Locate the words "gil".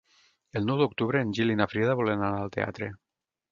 1.41-1.53